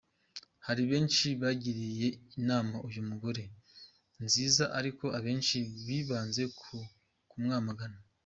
[0.65, 2.07] Hari benshi bagiriye
[2.39, 3.43] inama uyu mugore
[4.23, 6.77] nziza ariko abenshi bibanze ku
[7.31, 7.97] kumwamagana.